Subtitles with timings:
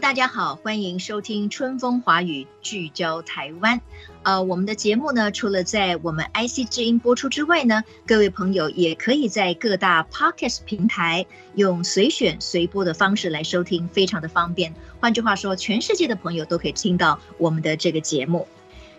[0.00, 3.80] 大家好，欢迎收听《春风华语》，聚焦台湾。
[4.22, 11.26] 呃，我们的节目呢，除了在我们 IC 之音播出之外呢，各位朋友也可以在各大 Podcast 平台
[11.56, 14.72] 用随选随播的方式来收听，非常的方便。
[15.00, 18.46] 换句话说，全世界的朋友都可以听到我们的这个节目。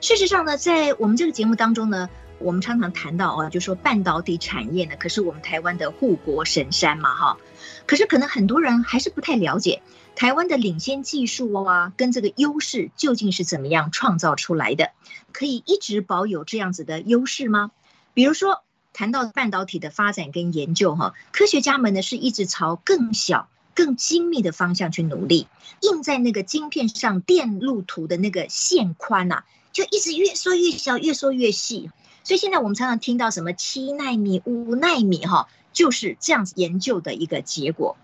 [0.02, 7.38] 事实上呢，在我们这个节目当中呢，我们常常谈到啊，就说半导体产业呢，可是我们台湾的护国神山嘛，哈。
[7.86, 9.82] 可是可能很多人还是不太了解
[10.20, 14.92] 台湾的领先技术啊，跟这个优势究竟是怎么样创造出来的？
[15.32, 17.72] 可以一直保有这样子的优势吗？
[18.14, 18.62] 比如说
[18.92, 25.48] 谈到半导体的发展跟研究，哈，科学家们呢是一直朝更小、更精密的方向去努力，
[25.80, 29.46] 印在那个晶片上电路图的那个线宽呐。
[29.72, 31.92] 就一直越缩越小，越缩越细。
[32.26, 37.96] 所以现在我们常常听到什么七奈米、五奈米，哈，就是这样子研究的一个结果。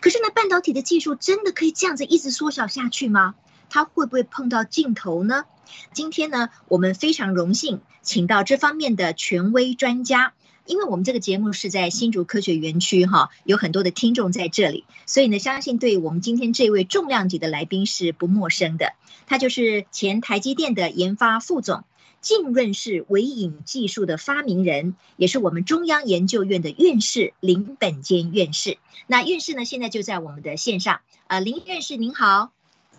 [0.00, 3.34] 可是呢，半导体的技术真的可以这样子一直缩小下去吗？
[3.68, 5.44] 它会不会碰到尽头呢？
[5.92, 10.32] 今天呢，我们非常荣幸请到这方面的权威专家。
[10.64, 18.94] 因为我们这个节目是在新竹科学园区，哈，有很多的听众在这里，所以呢，相信对我们今天这位重量级的来宾是不陌生的。
[19.28, 21.84] 他就是前台积电的研发副总，
[22.26, 28.78] 浸润式微影技术的发明人，也是我们中央研究院的院士林本坚院士。
[29.06, 31.02] 那院士呢，现在就在我们的线上。
[31.28, 32.50] 呃，林院士您好。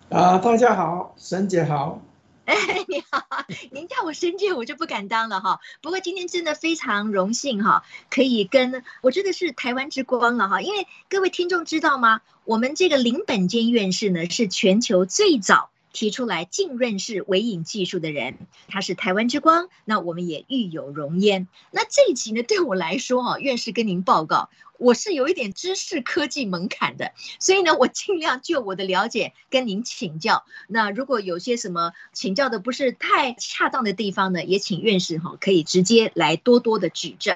[0.08, 2.00] 啊，大家好，沈姐好。
[2.46, 2.56] 哎，
[2.88, 3.22] 你好，
[3.70, 5.60] 您叫我沈姐，我就不敢当了哈。
[5.82, 10.62] 不过今天真的非常荣幸哈，可以跟我真的是台湾之光了哈。
[10.62, 12.22] 因为各位听众知道吗？
[12.46, 18.36] 我们这个林本坚院士呢，是全球最早提出来浸润式微影技术的人，
[18.68, 21.48] 他是台湾之光，那我们也育有荣焉。
[21.72, 24.48] 那这一集呢，对我来说哈，院士跟您报告。
[24.78, 30.44] 我是有一点知识科技门槛的，所以呢，我尽量就我的了解跟您请教。
[30.68, 37.34] 那如果有些什么请教的不是太恰当的地方呢，也请院士哈可以直接来多多的指正。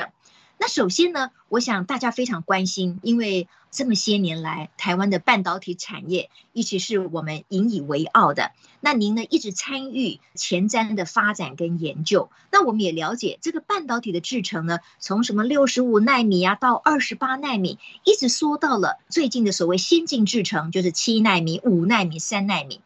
[0.62, 8.52] 那首先呢，我想大家非常关心，因为这么些年来，台湾的半导体产业一直是我们引以为傲的。
[8.78, 12.30] 那您呢，一直参与前瞻的发展跟研究。
[12.52, 22.80] 那我们也了解，这个半导体的制程呢，从什么六十五纳米啊，到二十八纳米，一直缩到了最近的所谓先进制程，就是七纳米、五纳米、三纳米。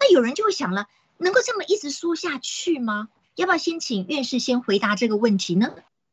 [0.00, 3.08] 那有人就会想了，能够这么一直缩下去吗？
[3.36, 5.72] 要不要先请院士先回答这个问题呢？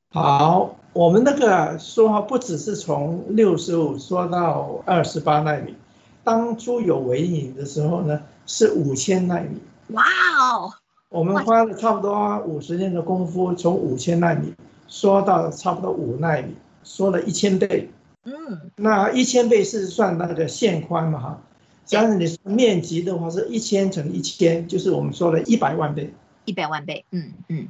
[0.10, 5.76] 好，我们那个说不只是从六十五说到二十八纳米，
[6.24, 9.60] 当初有微影的时候呢，是五千纳米。
[9.90, 10.04] 哇
[10.40, 10.72] 哦！
[11.10, 14.54] 我们花了差不多五十年的功夫，从五千纳米
[14.88, 17.90] 缩到差不多五纳米，缩了一千倍。
[18.24, 18.34] 嗯，
[18.78, 21.20] 那一千倍是算那个线宽嘛？
[21.20, 21.42] 哈，
[21.86, 26.14] 假如你面积的话是一千乘一千，就是我们说的一百万倍。
[26.46, 27.68] 一百万倍，嗯嗯。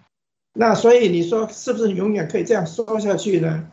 [0.59, 3.63] 那所以你说是不是永远可以这样说下去呢？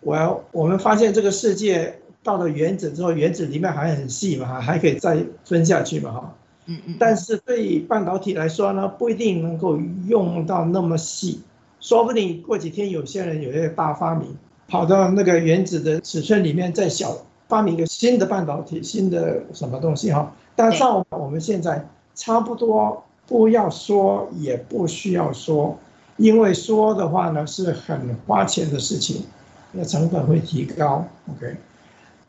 [0.00, 6.34] 我要我们发现这个世界到了原子之后，原子里面还很细嘛，还可以再分下去嘛，哈。
[6.66, 6.96] 嗯嗯。
[6.98, 11.40] 但是对半导体来说呢，不一定能够用到那么细，
[11.78, 14.36] 说不定过几天有些人有一个大发明，
[14.66, 17.16] 跑到那个原子的尺寸里面再小，
[17.46, 20.34] 发明一个新的半导体，新的什么东西哈。
[20.56, 21.86] 但照我们现在
[22.16, 25.78] 差不多，不要说也不需要缩。
[26.22, 29.24] 因为说的话呢，是很花钱的事情，
[29.72, 31.04] 那成本会提高。
[31.28, 31.56] OK，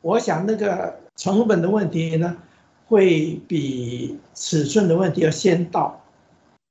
[0.02, 2.36] 我想那个成本的问题呢，
[2.88, 6.02] 会比尺寸的问题要先到。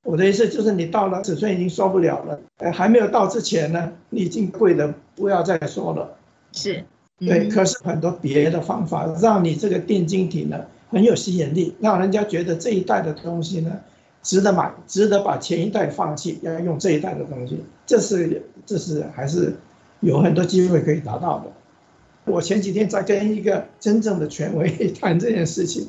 [0.02, 6.16] 我的意思就是，你到了尺寸已经说不了了，呃，还没有到之前呢，你已经贵的不要再说了。
[6.50, 6.84] 是，
[7.20, 7.46] 对。
[7.46, 10.58] 可是很多别的方法，让你这个电晶体呢
[10.90, 13.70] 很有吸引力，让人家觉得这一代的东西呢。
[14.22, 19.54] 值得买，值得把前一代放弃，要用这一代的东西，这是这是还是
[20.00, 21.52] 有很多机会可以达到的。
[22.24, 24.70] 我前几天在跟一个真正的权威
[25.00, 25.88] 谈这件事情，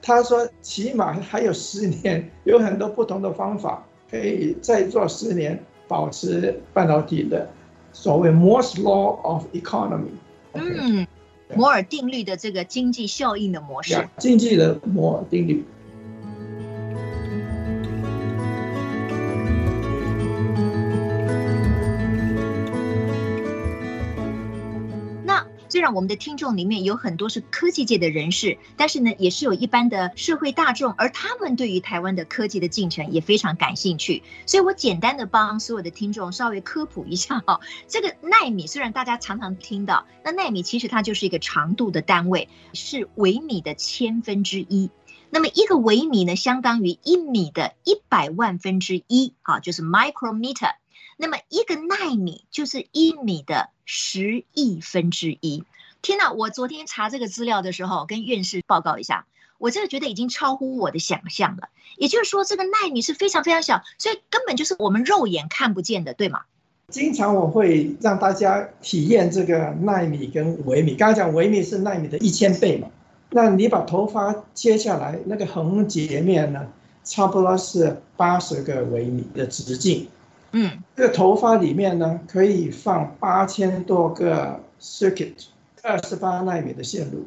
[0.00, 7.46] 他说起码还有十年，有很多不同的方法可以再做十年，保持半导体的
[7.92, 10.16] 所谓 Moore's Law of Economy。
[10.54, 11.06] 嗯，
[11.54, 14.08] 摩尔定律的这个经济效应的模式。
[14.16, 15.62] 经济的摩尔定律。
[25.78, 34.24] 虽然我们的听众里面有很多是科技界的人士，但是呢，也是有一般的社会大众，而他们对于台湾的科技的进程也非常感兴趣。
[34.44, 44.90] 所以我简单的帮所有的听众稍微科普一下哈， 这个奈米虽然大家常常听到，那奈米其实它就是一个长度的单位，是微米的千分之一。
[45.30, 50.72] 那么一个微米呢，相当于一米的一百万分之一啊，就是 micrometer。
[51.20, 55.64] 那么一个纳米就是一米的十亿分之一。
[56.00, 56.30] 天哪！
[56.30, 59.26] 我昨天查这个资料的时候，跟院士报告一下，
[59.58, 61.70] 我真的觉得已经超乎我的想象了。
[61.96, 66.42] 也就是说，这个纳米是非常非常小，所以根本就是我们肉眼看不见的，对吗？
[66.86, 70.94] 经常我会让大家体验这个纳米跟微米。
[70.94, 72.88] 刚才讲微米是纳米的一千倍嘛，
[73.30, 76.68] 那你把头发切下来，那个横截面呢，
[77.02, 80.08] 差不多是八十个微米的直径。
[80.52, 85.34] 嗯，这个头发里面呢，可以放八千多个 circuit，
[85.82, 87.26] 二十八纳米的线路。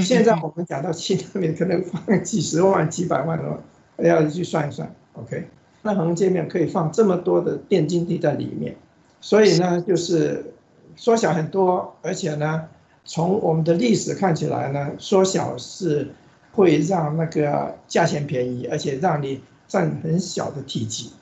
[0.00, 3.58] 现在我们讲到七纳米，可能放几十万、几百万的话，
[3.98, 4.90] 要去算一算。
[5.12, 5.46] OK，
[5.82, 8.74] 那横截面可以放这么多的电晶体在里面，
[9.20, 10.54] 所以呢，就是
[10.96, 12.64] 缩小很多，而且呢，
[13.04, 16.10] 从我们的历史看起来呢，缩小是
[16.52, 21.12] 会让那个价钱便宜，而且让你占很小的体积。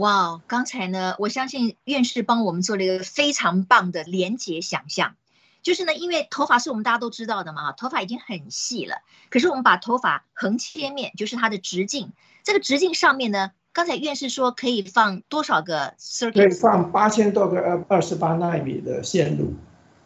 [0.00, 5.14] 哇刚才呢，我相信院士帮我们做了一个非常棒的连结想象，
[5.62, 12.12] 就是呢，因为头发是我们大家都知道的嘛，头发已经很细了，可是我们把头发横切面，就是它的直径，
[12.42, 16.32] 这个直径上面呢，刚才院士说可以放多少个 circuit？
[16.32, 19.54] 可以放八千多个二二十八纳米的线路。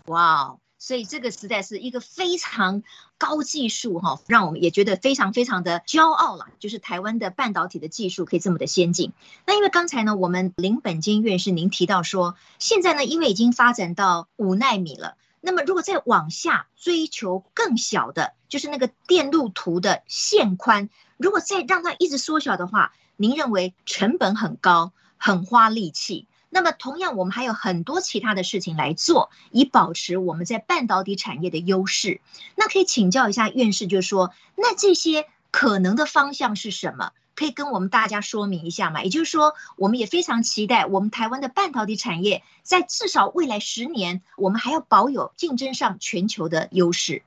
[0.06, 2.82] 哇所以这个实在是一个非常
[3.24, 6.48] 高技术哈，让我们也觉得非常非常的骄傲了。
[6.58, 9.14] 就是台湾的半导体的技术可以这么的先进。
[9.46, 26.28] 那因为刚才呢，我们林本坚院士您提到说，现在呢，因为已经发展到五纳米了，那么如果再往下追求更小的，就是那个电路图的线宽，如果再让它一直缩小的话，您认为成本很高，很花力气？
[26.54, 32.20] 那么，同样，我们还有很多其他的事情来做，以保持我们在半导体产业的优势。
[32.54, 37.10] 那可以请教一下院士，就是说，那这些可能的方向是什么？
[37.34, 39.02] 可以跟我们大家说明一下吗？
[39.02, 47.24] 也就是说，我们也非常期待我们台湾的半导体产业，在至少未来十年，我们还要保有竞争上全球的优势。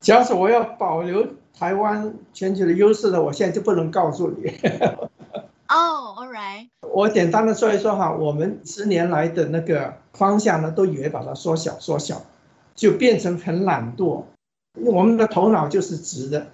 [0.00, 1.26] 假使我要保留
[1.56, 4.52] 台湾全球的优势呢，我现在就不能告诉你。
[5.74, 6.68] 哦、oh，All right。
[6.92, 12.22] 我简单的说一说哈，我们十年来的那个方向呢，都以为把它缩小缩小，
[12.76, 14.22] 就变成很懒惰。
[14.84, 16.46] 我们的头脑就是直的，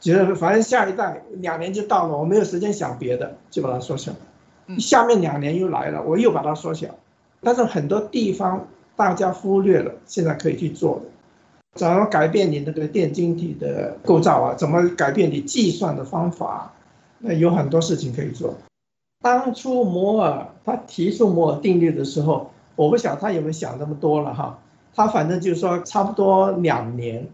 [0.00, 4.12] 觉得反正下一代两年就到了，我没有时间想别的，就把它缩小。
[4.78, 6.88] 下面两年又来了，我又把它缩小。
[7.42, 8.66] 但是很多地方
[8.96, 11.02] 大家忽略了，现在可以去做的，
[11.74, 14.54] 怎么改变你那个电晶体的构造啊？
[14.54, 16.72] 怎么改变你计算的方法？
[17.26, 18.54] 那有很多事情可以做。
[19.22, 24.58] 当初摩尔他提出摩尔定律的时候，我不晓得他有没有想那么多了哈。
[24.94, 27.26] 他反正就是说，差不多两年，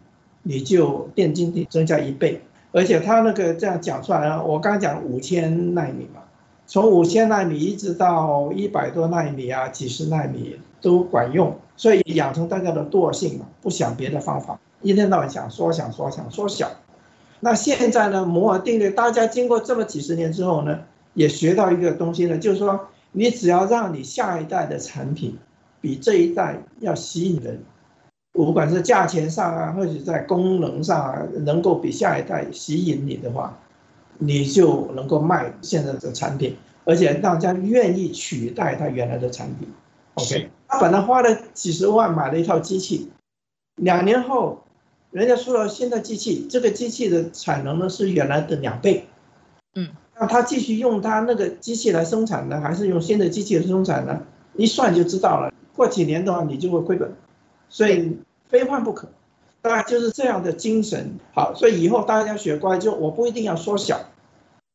[0.44, 6.22] 你就电晶体增加一倍，而且他那个这样讲出来了，我刚刚讲五千纳米嘛，
[6.66, 16.70] 从五千纳米一直到一百多纳米啊，几十纳米都管用，所以养成大家的惰性嘛，不想别的方法，一天到晚想缩小、缩小、缩小。
[17.42, 18.26] 那现在呢？
[18.26, 20.80] 摩尔定律，大家经过这么几十年之后呢，
[21.14, 25.38] 也学到一个东西呢，就是说，你只要让你下一代的产品
[25.80, 27.62] 比这一代要吸引人，
[28.32, 33.58] 不管是价钱上啊，或者在功能上啊，能够比下一代吸引你的话，
[34.18, 36.54] 你就能够卖现在的产品，
[36.84, 39.66] 而且让大家愿意取代他原来的产品。
[40.12, 43.10] OK，他本来花了几十万买了一套机器，
[43.76, 44.62] 两年后。
[45.10, 49.06] 人家说了，现在机器这个机器的产能呢是原来的两倍，
[49.74, 49.88] 嗯，
[50.18, 54.22] 那他继续用他那个机器来生产呢，还是用新的机器来生产呢？
[54.54, 55.52] 一算就知道了。
[55.74, 57.12] 过几年的话，你就会亏本，
[57.68, 59.08] 所以非换不可。
[59.62, 61.18] 大概就是这样的精神。
[61.34, 64.00] 好，所以以后大家学乖，就我不一定要缩小。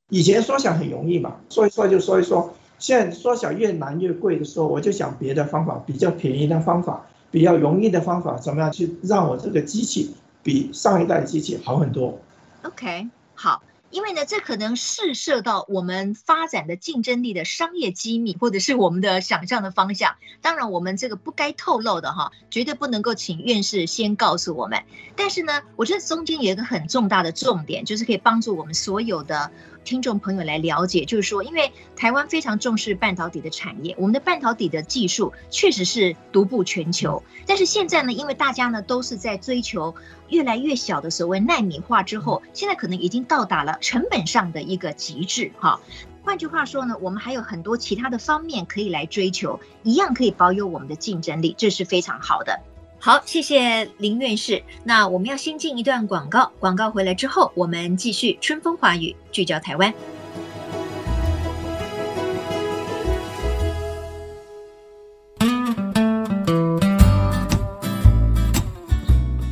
[0.09, 2.53] 以前缩小很容易嘛，说一说就说一说。
[2.77, 10.13] 现在缩小越难越贵的时候，我就想别的方法，比较便宜的方法，比较容易的方法，怎么样去让我这个机器。
[10.45, 12.21] 比上一代机器好很多。
[12.61, 13.63] OK，好。
[13.91, 20.15] 因为呢，这可能试射到我们发展的竞争力的商业机密，或者是我们的想象的方向。
[20.41, 24.83] 当然，我们这个不该透露的哈，绝对不能够请院士先告诉我们。
[25.15, 29.51] 但是呢，我觉得中间有一个很重大的重点，就是可以帮助我们所有的。
[29.85, 37.23] 听众朋友来了解，就是说，因为台湾非常重视半导体的产业，我们的半导体的技术确实是独步全球。
[37.45, 39.95] 但是现在呢，因为大家呢都是在追求
[40.27, 45.51] 越来越小的所谓纳米化之后，现在可能已经到达了成本上的一个极致。
[45.59, 45.79] 哈，
[46.23, 52.59] 换句话说呢，我们还有很多其他的方面可以来追求，一样可以保有我们的竞争力，这是非常好的。
[53.05, 54.63] 好，谢谢林院士。
[54.83, 59.93] 那我们要先进一段广告，广告回来之后，我们继续春风华语，聚焦台湾。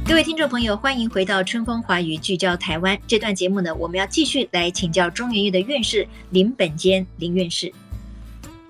[0.04, 2.98] 各位听众朋友，欢迎回到春风华语，聚焦台湾。
[3.06, 7.72] 这段节目呢，我们要继续来请教中研院的院士林本坚林院士。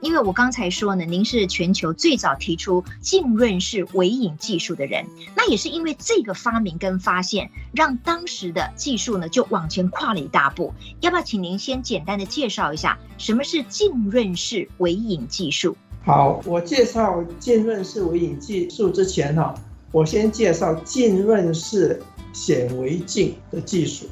[0.03, 10.73] 因为我刚才说呢，您是全球最早提出浸润式微影技术的人，那也是因为这个发明跟发现，让当时的技术呢就往前跨了一大步。
[10.99, 15.77] 要不要请您先简单的介绍一下什么是浸润式微影技术？
[16.05, 19.53] 好，我介绍浸润式微影技术之前呢，
[19.93, 24.05] 我先介绍浸润式显微镜的技术。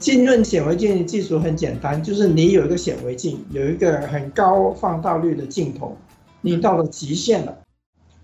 [0.00, 5.94] 浸润显微镜的技术很简单，就是你有一个显微镜，有一个很高放大率的镜头，
[6.40, 7.58] 你到了极限了，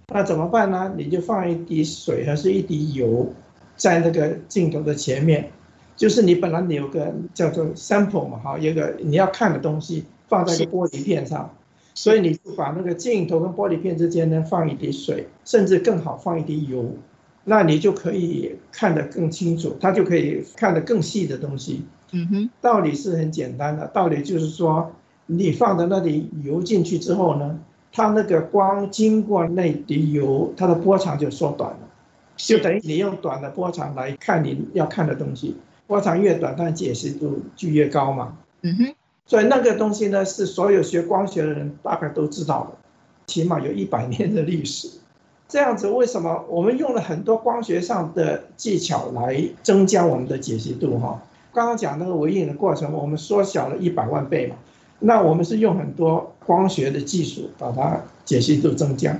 [0.08, 0.94] 那怎么办呢？
[0.96, 3.30] 你就放一滴水还是一滴油
[3.76, 5.50] 在那个镜头的前面，
[5.96, 11.54] 就是你本来你有个叫做 sample 嘛，哈，有个你要看的东西放在一个玻璃片上，
[11.94, 16.90] 所以你就把那个镜头跟玻璃片之间呢放一滴水，甚至更好放一滴油。
[17.48, 21.86] 那你就可以看得更清楚，它就可以看得更细的东西。
[22.10, 24.92] 嗯哼，道理是很简单的，道理就是说，
[25.26, 27.56] 你放在那里油进去之后呢，
[27.92, 31.78] 它那个光经过那滴油，它的波长就缩短了，
[32.36, 38.36] 就等于你用短的波长来看你要看的东西，波长越短，它解析度就越高嘛。
[38.62, 42.78] 嗯哼，所以那个东西呢，是所有学光学的人大概都知道的，
[43.26, 44.90] 起码有一百年的历史。
[45.48, 50.98] 这样子，为什么我们用了很多光学上的技巧来增加我们的解析度？
[50.98, 51.22] 哈，
[51.52, 54.56] 刚刚讲那个微影的过程，我们缩小了一百万倍嘛。
[54.98, 59.16] 那我们是用很多光学的技术把它解析度增加。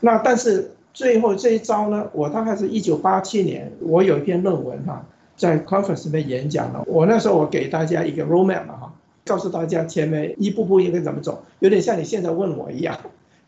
[0.00, 6.84] 那但是最后这一招呢，我大概是一九八七年，我有一篇论文哈，在 conference 里面演讲了。
[6.86, 8.92] 我那时候我给大家一个 roadmap 嘛哈，
[9.24, 12.98] 告诉大家前面一步步应该怎么走，有点像你现在问我一样。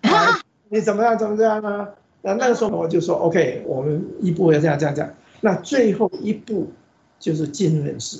[0.68, 1.18] 你怎么样？
[1.18, 1.88] 怎么这样呢？
[2.20, 5.10] 那那个时候我就说，OK，我们一步要这样这样这样。
[5.40, 6.68] 那最后一步
[7.20, 8.18] 就是浸润式。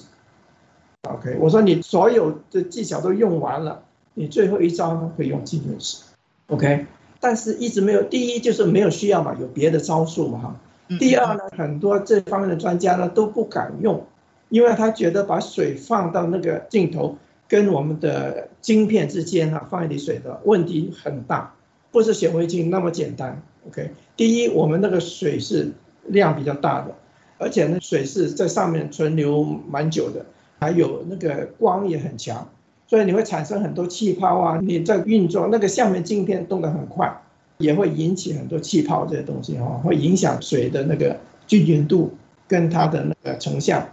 [1.02, 3.82] OK，我说你所有的技巧都用完了，
[4.14, 6.04] 你最后一招呢会用浸润式。
[6.46, 6.86] OK，
[7.18, 8.02] 但是一直没有。
[8.04, 10.56] 第一就是没有需要嘛，有别的招数嘛哈。
[10.98, 14.06] 第二呢，很多这方面的专家呢都不敢用，
[14.48, 17.16] 因为他觉得把水放到那个镜头
[17.48, 21.52] 跟我们的晶片之间啊，放一滴水的问题很大。
[21.90, 23.90] 不是显微镜那么简单，OK。
[24.16, 25.73] 第一，我们那个水是
[26.07, 26.95] 量比较大的，
[27.38, 30.26] 而且呢，水是在上面存留蛮久的，
[30.61, 32.49] 还有那个光也很强，
[32.87, 34.59] 所以你会产生很多气泡啊。
[34.62, 37.23] 你在运作那个下面镜片动得很快，
[37.59, 42.12] 也会引起很多气泡这些东西哈，会影响水的那个均匀度
[42.47, 43.88] 跟它的那个成像。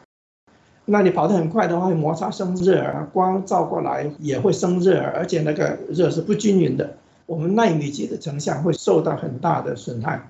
[0.86, 6.98] 那你跑得很快的话，会摩擦生热啊，光照过来也会生热，而且那个热是不均匀的。
[7.26, 10.22] 我们纳米级的成像会受到很大的损害，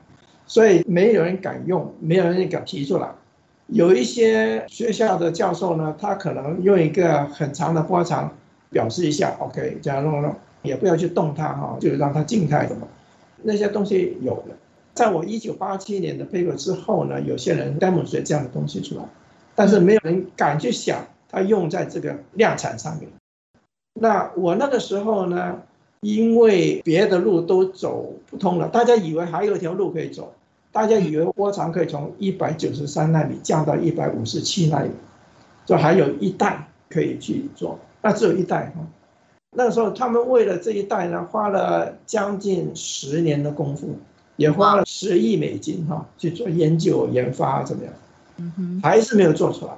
[0.47, 3.09] 所以没有人敢用，没有人敢提出来。
[3.67, 8.31] 有一些学校的教授呢，他可能用一个很长的波长
[8.69, 12.87] 表示一下，OK，这样弄弄，也不要去动它哈，就让它静态的嘛。
[13.43, 14.55] 那些东西有了，
[14.93, 19.03] 在我一九八七年的 paper 之后呢，有些人 demonstrate 这样的东西出来，
[19.53, 23.09] 但是没有人敢去想它用在这个量产上面。
[23.99, 25.61] 那我那个时候呢？
[26.05, 30.31] 因为别的路都走不通了，大家以为还有一条路可以走，
[30.71, 34.91] 大家以为波长可以从一百九十三纳米降到一百五十七纳米，
[35.65, 38.85] 就还有一代可以去做，那只有一代哈。
[39.57, 43.97] 那个时候他们为了这一代呢，花了将近十年的功夫，
[44.35, 47.91] 也花了十亿美金哈去做研究研发怎么样？
[48.83, 49.71] 还是没有做出来。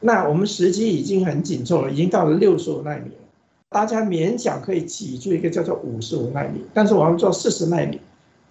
[0.00, 3.27] 那我们时机已经很紧凑了，已经到了六十五纳米了。
[3.70, 8.00] 大家勉强可以挤出一个叫做五十五纳米，但是我们做四十纳米，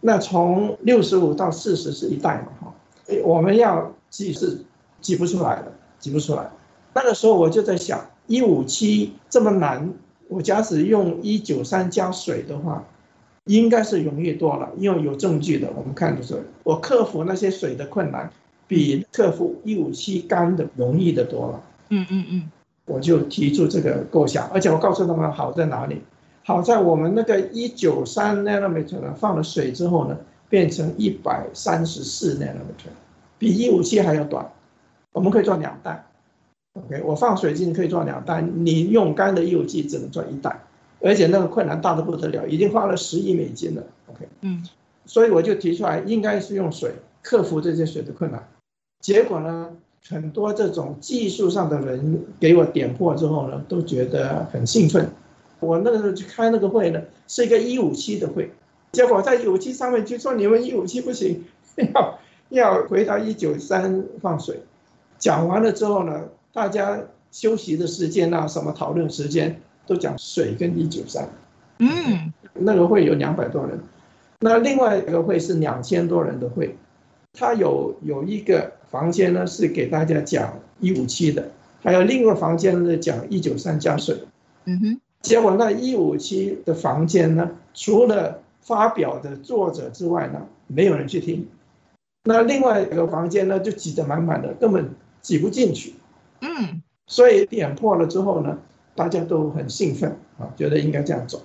[0.01, 2.73] 那从六十五到四十是一代嘛哈，
[3.23, 4.59] 我们要挤是
[5.01, 6.47] 挤不出来的，挤不出来。
[6.93, 9.91] 那个时候我就在想，一五七这么难，
[10.27, 12.85] 我假使用一九三加水的话，
[13.45, 15.67] 应该是容易多了，因为有证据的。
[15.75, 18.29] 我们看的是，我克服那些水的困难，
[18.67, 21.63] 比克服一五七干的容易的多了。
[21.89, 22.51] 嗯嗯嗯，
[22.87, 26.01] 我就提出这个构想，而且我告诉他们好在哪里，
[26.43, 30.17] 好在我们那个一九三 nanometer 呢，放了水之后呢，
[30.47, 32.89] 变成一百三十四 nanometer，
[33.37, 34.49] 比一五七还要短，
[35.11, 36.05] 我们可以做两代。
[36.73, 40.63] OK，我放水晶可以做两代，你用干的一五七只能做一代，
[41.01, 43.83] 而且那个困难大得不得了，已经花了十亿美金了。
[44.07, 44.63] OK，嗯，
[45.05, 48.47] 所以我就提出来，应该是用水克服这些水的困难。
[49.01, 49.75] 结果呢，
[50.09, 55.09] 很多这种技术上的人给我点破之后呢，都觉得很兴奋。
[55.59, 58.51] 我那个时候去开那个会呢，是一个一五七的会，
[58.91, 61.43] 结果在一五七上面就说你们一五七不行，
[61.93, 64.61] 要要回到一九三放水。
[65.17, 67.01] 讲完了之后呢，大家
[67.31, 71.27] 休息的时间啊，什么讨论时间都讲水跟一九三。
[71.79, 73.79] 嗯，那个会有两百多人，
[74.39, 76.75] 那另外一个会是两千多人的会，
[77.33, 81.49] 他有有一个房间呢是给大家讲一五七的，
[81.81, 84.17] 还有另一个房间呢讲一九三加水。
[84.65, 85.01] 嗯哼。
[85.21, 91.47] 结果那一五七的房间呢，除了发表的作者之外呢，没有人去听。
[92.23, 94.89] 那另外一个房间呢，就挤得满满的，根本
[95.21, 95.95] 挤不进去。
[96.41, 98.59] 嗯，所以点破了之后呢，
[98.95, 101.41] 大家都很兴奋啊，觉得应该这样走。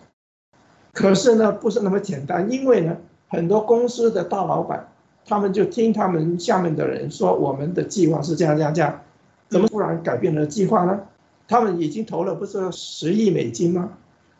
[0.93, 4.92] 可是呢，不是那么简单，因为呢，很多公司的大老板，
[5.27, 9.01] 他们就听他们下面的人说，我们的计划是这样这样这样，
[9.49, 11.01] 怎么突然改变了计划呢？
[11.49, 13.91] 他们已经投了不是十亿美金吗？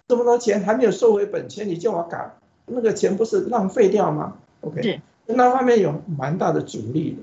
[0.09, 2.33] 这么多钱还没有收回本钱，你叫我改，
[2.67, 7.17] 那个钱不是浪费掉吗？OK，那方面有蛮大的阻力的。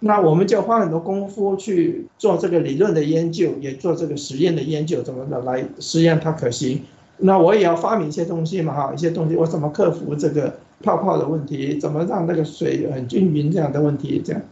[0.00, 6.82] 那我们就花很多功夫去做这个理论的研究，也做这个实验的研究，怎么的来实验它可行。
[7.18, 14.42] 那我也要发明一些东西嘛，哈，一些东西我怎么克服这个泡泡的问题，怎么让那个水很均匀这样的问题，这样。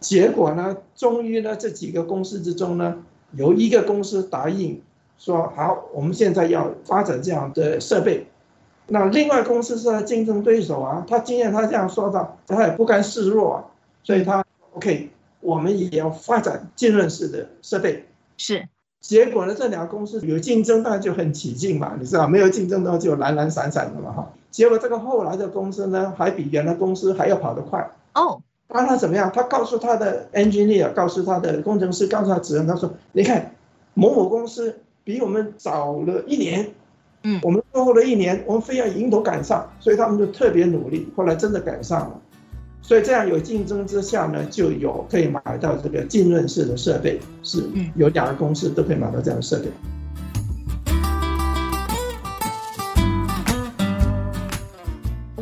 [0.00, 2.96] 结果呢，终于呢，这几个公司之中呢。
[3.36, 4.80] 有一个公司答应
[5.18, 8.28] 说好，我们现在要发展这样的设备。
[8.86, 13.64] 那另外公司是他竞争对手啊，他经验他这样说到，他也不甘示弱啊，
[14.04, 14.44] 所以他
[14.74, 18.04] OK，我们也要发展浸润式的设备。
[18.36, 18.68] 是，
[19.00, 24.32] 结果呢，这两个公司有竞争，当然就很起劲嘛，你知道，没有竞争的话就懒懒散散的嘛哈。
[24.54, 28.40] 结果这个后来的公司呢，还比原来公司还要跑得快哦。
[28.68, 29.28] 那他怎么样？
[29.34, 33.52] 他告诉他的 engineer，告诉他的工程师，告诉他职员，他说：“你看，
[33.94, 36.70] 某某公司比我们早了一年，
[37.24, 41.08] 嗯，我们落后了一年，我们非要迎头赶上，所以他们就特别努力。
[41.16, 42.20] 后来真的赶上了，
[42.80, 47.64] 所以这样有竞争之下呢，就有可以买到这个浸润式的设备，是
[47.96, 49.64] 有两个公司都可以买到这样的设备。”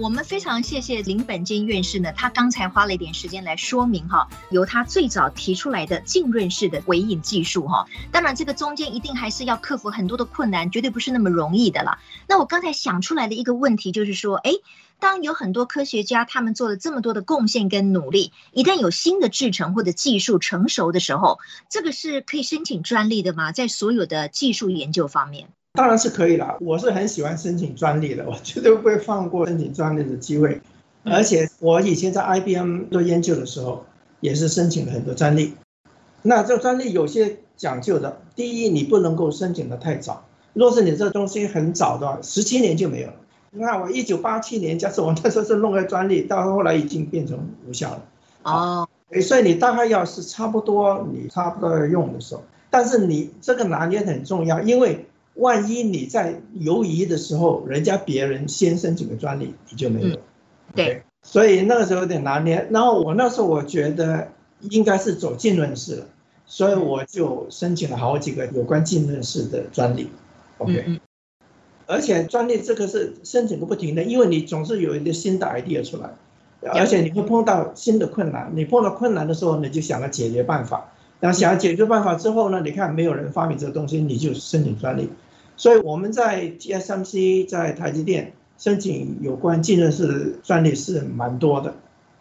[0.03, 12.01] 我们非常谢谢林本坚院士呢，他刚才花了一点时间来说明哈，由他最早提出来的浸润式的微影技术哈，当然这个中间一定还是要克服很多的困难，绝对不是那么容易的啦。
[12.27, 14.51] 那我刚才想出来的一个问题就是说，哎，
[14.99, 21.39] 当有很多科学家他们做了这么多的贡献跟努力，一旦有新的制程或者技术成熟的时候，
[21.71, 23.53] 这个是可以申请专利的吗？
[23.53, 25.51] 在所有的技术研究方面？
[25.75, 30.61] 当然是可以了，我是很喜欢申请专利的， 我绝对不会放过申请专利的机会。
[31.03, 33.87] 而且我以前在 IBM 做研究的时候，
[34.21, 35.55] 也是申请了很多专利。
[36.21, 40.25] 那这个专利有些讲究的，第一，你不能够申请的太早。
[40.53, 43.15] 若是你这东西很早的话，十七年就没有了。
[43.51, 48.03] 你看我一九八七年，假设我那时候是弄个专利，到后来已经变成无效了。
[48.43, 48.89] 哦，
[49.23, 55.07] 所以你大概要是差不多，你差不多要用的时候，但是你这个拿捏很重要，因为。
[55.35, 60.19] 万一你在犹疑的时候，人家别人先申请个专利，你就没有。
[60.75, 62.67] 对、嗯，所以那个时候有点拿捏。
[62.71, 64.29] 然后我那时候我觉得
[64.61, 66.07] 应该是走浸润式了，
[66.45, 70.11] 所以我就申请了好几个有关浸润式的专利。
[70.59, 71.01] OK，
[71.87, 76.11] 而且专利这个是申请个不停的，因为你总是有一个新的 idea 出来，
[76.73, 78.53] 而且你会碰到新的困难。
[78.55, 80.93] 你碰到困难的时候，你就想了解决办法。
[81.23, 85.09] 然后想要解决办法之后呢，你看没有人发明这个东西，你就申请专利。
[85.57, 91.77] 所以我们在 TSMC 在台积电申请有关浸润式的专利是蛮多的。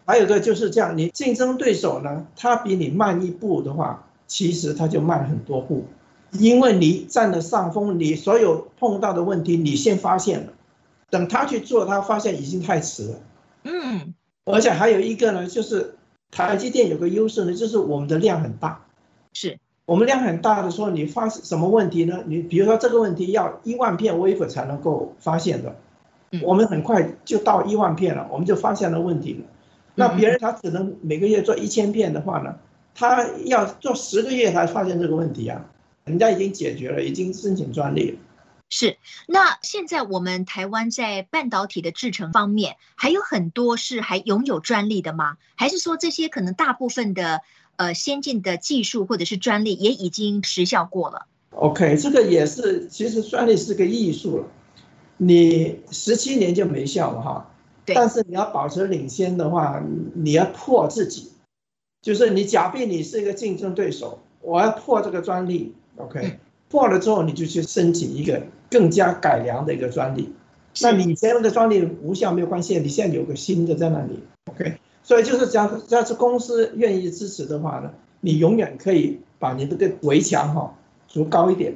[0.05, 5.85] 还有一个就是这样，你竞争对手呢，他比你慢一步的话，其实他就慢很多步，
[6.33, 10.53] 因为你占了上风，你所有碰到的问题你先发现了，
[11.09, 13.19] 等他去做，他发现已经太迟了。
[13.63, 14.13] 嗯，
[14.45, 15.95] 而且还有一个呢，就是
[16.29, 18.85] 台积电有个优势呢，就是我们的量很大。
[19.33, 19.59] 是。
[19.85, 22.23] 我们量很大的时候，你发现什么问题呢？
[22.25, 25.75] 你比如说这个问题要一万片 wafer 才能够发现的，
[26.43, 29.45] 我们很快就到一万片了，我们就发现了问题了。
[29.95, 32.55] 那别人他只能每个月做一千片的话呢，
[32.95, 35.65] 他要做十个月才发现这个问题啊，
[36.05, 38.17] 人家已经解决了，已经申请专利了。
[38.69, 45.35] 是，那现在我们台湾在半导体的制程方面，还有很多是还拥有专利的吗？
[45.57, 47.41] 还是说这些可能大部分的
[47.81, 54.45] 呃先进的技术或者是专利也已经时效过了？OK，这个也是，其实专利是个艺术了，
[55.17, 57.51] 你十七年就没效了哈。
[57.83, 57.95] 对。
[57.95, 61.31] 但是你要保持领先的话，你要破自己，
[62.03, 66.19] 就是你假定你是一个竞争对手，我要破这个专利，OK。
[66.21, 66.39] 嗯
[66.71, 70.33] 破了之后，你就去申请一个更加改良的一个专利。
[70.81, 74.17] 那你以前那个专利无效没有关系，你现在有个新的在那里
[74.49, 74.77] ，OK。
[75.03, 80.73] 所以就是假如要是公司愿意支持的话呢，你永远可以把你这个围墙哈
[81.07, 81.73] 筑高一点。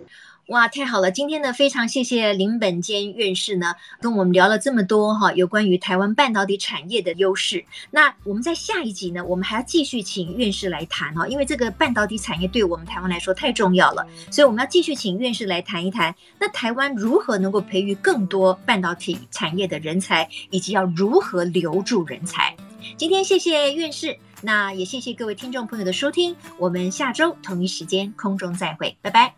[0.49, 1.09] 哇，太好了！
[1.09, 7.65] 今天呢，非常谢谢林本坚院士呢，跟我们聊了这么多哈，有关于台湾半导体产业的优势。
[7.89, 22.55] 那我们在下一集呢，我们还要继续请院士来谈哈，因为这个半导体产业对我们台湾来说太重要了，所以我们要继续请院士来谈一谈，那台湾如何能够培育更多半导体产业的人才，以及要如何留住人才。
[22.97, 29.33] 今天谢谢院士，那也谢谢各位听众朋友的收听，我们下周同一时间空中再会，拜拜。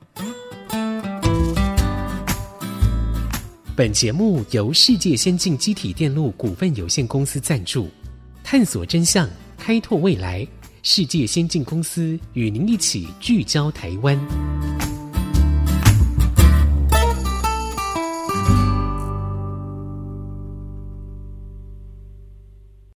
[3.75, 7.89] 本节目由世界先进机体电路股份有限公司赞助，
[8.43, 10.45] 探索真相，开拓未来。
[10.83, 14.76] 世界先进公司与您一起聚焦台湾。